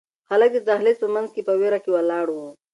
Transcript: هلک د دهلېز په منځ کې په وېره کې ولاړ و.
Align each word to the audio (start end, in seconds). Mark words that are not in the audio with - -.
هلک 0.29 0.51
د 0.55 0.59
دهلېز 0.67 0.97
په 1.01 1.07
منځ 1.15 1.29
کې 1.35 1.41
په 1.47 1.53
وېره 1.59 1.79
کې 1.83 1.89
ولاړ 1.95 2.25
و. 2.31 2.37